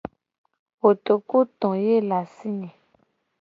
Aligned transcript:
Kotoku 0.79 1.37
to 1.59 1.69
ye 1.83 1.95
le 2.09 2.15
asi 2.21 2.47
nye. 2.59 2.71